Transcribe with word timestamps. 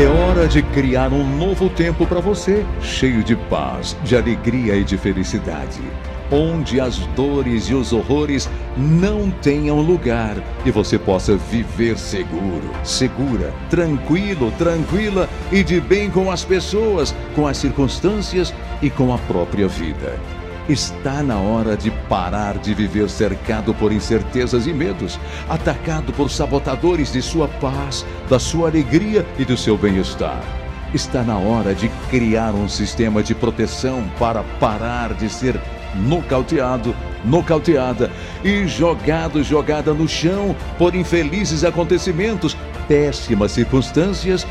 É 0.00 0.06
hora 0.06 0.48
de 0.48 0.62
criar 0.62 1.12
um 1.12 1.36
novo 1.36 1.68
tempo 1.68 2.06
para 2.06 2.20
você, 2.20 2.64
cheio 2.80 3.22
de 3.22 3.36
paz, 3.36 3.94
de 4.02 4.16
alegria 4.16 4.74
e 4.74 4.82
de 4.82 4.96
felicidade. 4.96 5.78
Onde 6.32 6.80
as 6.80 6.96
dores 7.08 7.64
e 7.64 7.74
os 7.74 7.92
horrores 7.92 8.48
não 8.78 9.30
tenham 9.30 9.78
lugar 9.82 10.38
e 10.64 10.70
você 10.70 10.98
possa 10.98 11.36
viver 11.36 11.98
seguro, 11.98 12.70
segura, 12.82 13.52
tranquilo, 13.68 14.50
tranquila 14.52 15.28
e 15.52 15.62
de 15.62 15.78
bem 15.82 16.08
com 16.08 16.30
as 16.30 16.46
pessoas, 16.46 17.14
com 17.34 17.46
as 17.46 17.58
circunstâncias 17.58 18.54
e 18.80 18.88
com 18.88 19.12
a 19.12 19.18
própria 19.18 19.68
vida. 19.68 20.18
Está 20.70 21.20
na 21.20 21.36
hora 21.36 21.76
de 21.76 21.90
parar 22.08 22.56
de 22.56 22.72
viver 22.72 23.10
cercado 23.10 23.74
por 23.74 23.90
incertezas 23.90 24.68
e 24.68 24.72
medos, 24.72 25.18
atacado 25.48 26.12
por 26.12 26.30
sabotadores 26.30 27.12
de 27.12 27.20
sua 27.20 27.48
paz, 27.48 28.06
da 28.28 28.38
sua 28.38 28.68
alegria 28.68 29.26
e 29.36 29.44
do 29.44 29.56
seu 29.56 29.76
bem-estar. 29.76 30.40
Está 30.94 31.24
na 31.24 31.36
hora 31.36 31.74
de 31.74 31.88
criar 32.08 32.54
um 32.54 32.68
sistema 32.68 33.20
de 33.20 33.34
proteção 33.34 34.08
para 34.16 34.44
parar 34.60 35.12
de 35.12 35.28
ser 35.28 35.60
nocauteado, 35.92 36.94
nocauteada 37.24 38.08
e 38.44 38.64
jogado, 38.68 39.42
jogada 39.42 39.92
no 39.92 40.06
chão 40.06 40.54
por 40.78 40.94
infelizes 40.94 41.64
acontecimentos, 41.64 42.56
péssimas 42.86 43.50
circunstâncias 43.50 44.46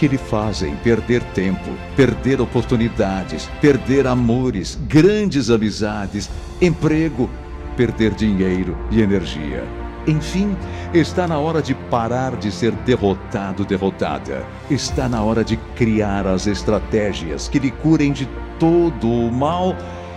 que 0.00 0.08
lhe 0.08 0.16
fazem 0.16 0.74
perder 0.76 1.22
tempo, 1.34 1.70
perder 1.94 2.40
oportunidades, 2.40 3.50
perder 3.60 4.06
amores, 4.06 4.78
grandes 4.88 5.50
amizades, 5.50 6.30
emprego, 6.58 7.28
perder 7.76 8.14
dinheiro 8.14 8.74
e 8.90 9.02
energia. 9.02 9.62
Enfim, 10.06 10.56
está 10.94 11.28
na 11.28 11.38
hora 11.38 11.60
de 11.60 11.74
parar 11.74 12.34
de 12.36 12.50
ser 12.50 12.72
derrotado, 12.72 13.62
derrotada. 13.62 14.42
Está 14.70 15.06
na 15.06 15.22
hora 15.22 15.44
de 15.44 15.58
criar 15.76 16.26
as 16.26 16.46
estratégias 16.46 17.46
que 17.46 17.58
lhe 17.58 17.70
curem 17.70 18.10
de 18.10 18.26
todo 18.58 19.06
o 19.06 19.30
mal 19.30 19.76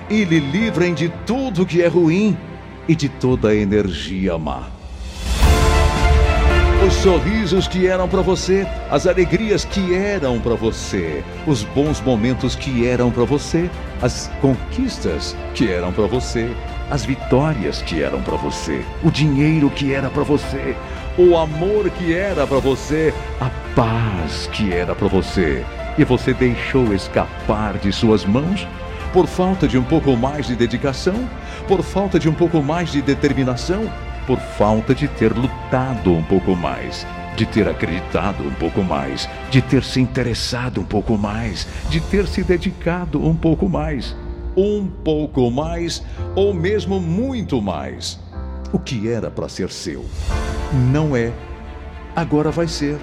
e 0.10 0.24
lhe 0.24 0.40
livrem 0.40 0.94
de 0.94 1.10
tudo 1.26 1.66
que 1.66 1.82
é 1.82 1.90
ruim 1.90 2.38
e 2.88 2.96
de 2.96 3.10
toda 3.10 3.50
a 3.50 3.56
energia 3.56 4.38
má 4.38 4.83
os 6.86 6.94
sorrisos 6.96 7.66
que 7.66 7.88
eram 7.88 8.10
para 8.10 8.22
você, 8.22 8.68
as 8.92 9.08
alegrias 9.08 9.64
que 9.64 9.96
eram 9.96 10.38
para 10.42 10.56
você, 10.56 11.24
os 11.48 11.64
bons 11.64 12.02
momentos 12.02 12.56
que 12.56 12.86
eram 12.86 13.10
para 13.10 13.24
você, 13.24 13.70
as 14.02 14.30
conquistas 14.42 15.34
que 15.56 15.72
eram 15.72 15.94
para 15.94 16.08
você, 16.08 16.54
as 16.92 17.06
vitórias 17.06 17.82
que 17.82 18.04
eram 18.04 18.22
para 18.22 18.36
você, 18.36 18.84
o 19.02 19.10
dinheiro 19.10 19.70
que 19.70 19.94
era 19.94 20.10
para 20.10 20.24
você, 20.24 20.76
o 21.18 21.38
amor 21.38 21.90
que 21.92 22.14
era 22.14 22.46
para 22.46 22.60
você, 22.60 23.14
a 23.40 23.50
paz 23.74 24.50
que 24.52 24.74
era 24.74 24.94
para 24.94 25.08
você, 25.08 25.64
e 25.98 26.04
você 26.04 26.34
deixou 26.34 26.94
escapar 26.94 27.78
de 27.78 27.94
suas 27.94 28.26
mãos? 28.26 28.68
Por 29.14 29.26
falta 29.26 29.70
de 29.70 29.78
um 29.78 29.84
pouco 29.84 30.18
mais 30.18 30.48
de 30.48 30.56
dedicação, 30.56 31.30
por 31.66 31.82
falta 31.82 32.20
de 32.20 32.28
um 32.28 32.34
pouco 32.34 32.62
mais 32.62 32.92
de 32.92 33.02
determinação, 33.02 33.90
por 34.26 34.40
falta 34.40 34.94
de 34.94 35.08
ter 35.08 35.34
lutado 35.34 36.12
um 36.12 36.24
pouco 36.24 36.56
mais, 36.56 37.06
de 37.36 37.46
ter 37.46 37.68
acreditado 37.68 38.44
um 38.44 38.54
pouco 38.54 38.84
mais, 38.84 39.30
de 39.50 39.62
ter 39.62 39.84
se 39.84 40.00
interessado 40.00 40.82
um 40.82 40.86
pouco 40.86 41.18
mais, 41.18 41.68
de 41.90 42.00
ter 42.00 42.28
se 42.28 42.44
dedicado 42.44 43.26
um 43.26 43.36
pouco 43.36 43.68
mais. 43.68 44.16
Um 44.56 44.88
pouco 44.88 45.50
mais, 45.50 46.04
ou 46.36 46.54
mesmo 46.54 47.00
muito 47.00 47.62
mais. 47.62 48.20
O 48.72 48.80
que 48.80 49.10
era 49.10 49.30
para 49.32 49.50
ser 49.50 49.72
seu, 49.72 50.06
não 50.92 51.16
é, 51.16 51.32
agora 52.16 52.52
vai 52.52 52.68
ser. 52.68 52.98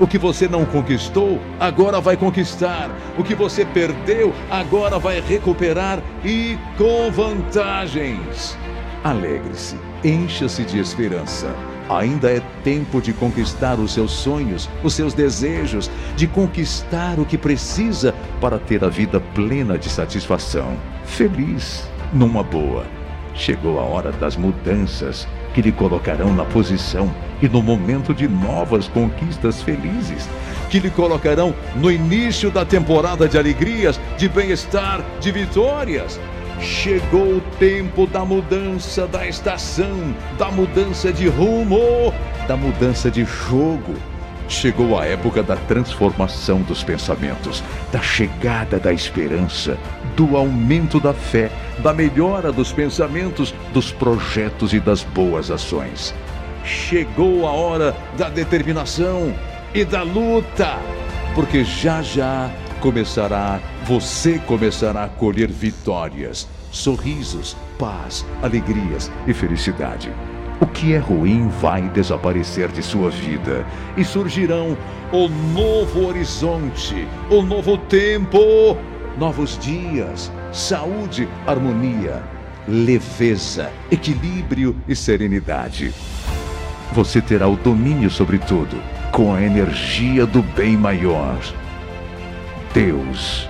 O 0.00 0.06
que 0.06 0.16
você 0.16 0.48
não 0.48 0.64
conquistou, 0.64 1.38
agora 1.58 2.00
vai 2.00 2.16
conquistar. 2.16 2.90
O 3.18 3.22
que 3.22 3.34
você 3.34 3.66
perdeu, 3.66 4.32
agora 4.50 4.98
vai 4.98 5.20
recuperar 5.20 6.02
e 6.24 6.58
com 6.78 7.10
vantagens. 7.10 8.56
Alegre-se 9.02 9.76
encha-se 10.04 10.62
de 10.62 10.78
esperança. 10.78 11.54
Ainda 11.88 12.30
é 12.30 12.40
tempo 12.62 13.00
de 13.00 13.14
conquistar 13.14 13.80
os 13.80 13.94
seus 13.94 14.12
sonhos, 14.12 14.68
os 14.84 14.94
seus 14.94 15.14
desejos, 15.14 15.90
de 16.16 16.26
conquistar 16.26 17.18
o 17.18 17.24
que 17.24 17.38
precisa 17.38 18.14
para 18.40 18.58
ter 18.58 18.84
a 18.84 18.88
vida 18.88 19.18
plena 19.18 19.78
de 19.78 19.88
satisfação. 19.88 20.76
Feliz, 21.04 21.88
numa 22.12 22.42
boa. 22.42 22.84
Chegou 23.34 23.80
a 23.80 23.82
hora 23.82 24.12
das 24.12 24.36
mudanças 24.36 25.26
que 25.54 25.62
lhe 25.62 25.72
colocarão 25.72 26.34
na 26.34 26.44
posição 26.44 27.10
e 27.40 27.48
no 27.48 27.62
momento 27.62 28.12
de 28.12 28.28
novas 28.28 28.86
conquistas 28.86 29.62
felizes, 29.62 30.28
que 30.68 30.78
lhe 30.78 30.90
colocarão 30.90 31.54
no 31.74 31.90
início 31.90 32.50
da 32.50 32.66
temporada 32.66 33.26
de 33.26 33.38
alegrias, 33.38 33.98
de 34.18 34.28
bem-estar, 34.28 35.02
de 35.20 35.32
vitórias 35.32 36.20
Chegou 36.62 37.36
o 37.36 37.40
tempo 37.58 38.06
da 38.06 38.22
mudança 38.22 39.06
da 39.06 39.26
estação, 39.26 40.14
da 40.38 40.50
mudança 40.50 41.10
de 41.10 41.26
rumo, 41.26 42.12
da 42.46 42.54
mudança 42.54 43.10
de 43.10 43.24
jogo. 43.24 43.94
Chegou 44.46 44.98
a 44.98 45.06
época 45.06 45.42
da 45.42 45.56
transformação 45.56 46.60
dos 46.60 46.84
pensamentos, 46.84 47.62
da 47.90 48.02
chegada 48.02 48.78
da 48.78 48.92
esperança, 48.92 49.78
do 50.14 50.36
aumento 50.36 51.00
da 51.00 51.14
fé, 51.14 51.50
da 51.78 51.94
melhora 51.94 52.52
dos 52.52 52.72
pensamentos, 52.72 53.54
dos 53.72 53.90
projetos 53.90 54.74
e 54.74 54.80
das 54.80 55.02
boas 55.02 55.50
ações. 55.50 56.14
Chegou 56.62 57.46
a 57.46 57.52
hora 57.52 57.96
da 58.18 58.28
determinação 58.28 59.34
e 59.74 59.82
da 59.82 60.02
luta, 60.02 60.78
porque 61.34 61.64
já 61.64 62.02
já 62.02 62.50
começará, 62.80 63.60
você 63.84 64.38
começará 64.38 65.04
a 65.04 65.08
colher 65.08 65.48
vitórias, 65.48 66.48
sorrisos, 66.70 67.56
paz, 67.78 68.26
alegrias 68.42 69.10
e 69.26 69.34
felicidade. 69.34 70.10
O 70.60 70.66
que 70.66 70.94
é 70.94 70.98
ruim 70.98 71.48
vai 71.60 71.82
desaparecer 71.90 72.68
de 72.68 72.82
sua 72.82 73.10
vida 73.10 73.64
e 73.96 74.04
surgirão 74.04 74.76
o 75.12 75.28
novo 75.28 76.06
horizonte, 76.06 77.06
o 77.30 77.42
novo 77.42 77.78
tempo, 77.78 78.76
novos 79.18 79.58
dias, 79.58 80.30
saúde, 80.52 81.28
harmonia, 81.46 82.22
leveza, 82.66 83.70
equilíbrio 83.90 84.76
e 84.88 84.94
serenidade. 84.96 85.92
Você 86.92 87.20
terá 87.20 87.46
o 87.46 87.56
domínio 87.56 88.10
sobre 88.10 88.38
tudo 88.38 88.76
com 89.12 89.34
a 89.34 89.42
energia 89.42 90.26
do 90.26 90.42
bem 90.42 90.76
maior 90.76 91.38
Deus, 92.72 93.48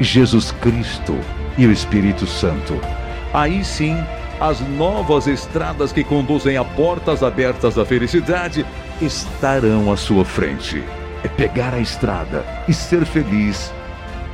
Jesus 0.00 0.52
Cristo 0.60 1.18
e 1.58 1.66
o 1.66 1.72
Espírito 1.72 2.26
Santo. 2.26 2.80
Aí 3.32 3.64
sim, 3.64 3.96
as 4.40 4.60
novas 4.60 5.26
estradas 5.26 5.92
que 5.92 6.04
conduzem 6.04 6.56
a 6.56 6.64
portas 6.64 7.22
abertas 7.22 7.74
da 7.74 7.84
felicidade 7.84 8.64
estarão 9.00 9.92
à 9.92 9.96
sua 9.96 10.24
frente. 10.24 10.82
É 11.22 11.28
pegar 11.28 11.74
a 11.74 11.80
estrada 11.80 12.44
e 12.68 12.74
ser 12.74 13.04
feliz, 13.04 13.72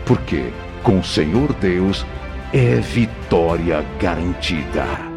porque 0.04 0.50
com 0.82 0.98
o 0.98 1.04
Senhor 1.04 1.52
Deus 1.54 2.04
é 2.52 2.76
vitória 2.76 3.84
garantida. 4.00 5.09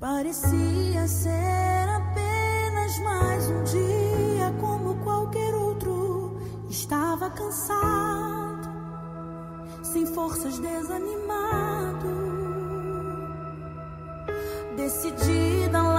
Parecia 0.00 1.06
ser 1.06 1.88
apenas 1.88 2.98
mais 3.00 3.50
um 3.50 3.62
dia 3.62 4.52
como 4.60 4.96
qualquer 5.04 5.54
outro. 5.54 6.40
Estava 6.68 7.30
cansado, 7.30 8.68
sem 9.82 10.06
forças, 10.06 10.58
desanimado. 10.58 12.08
Decidida 14.76 15.89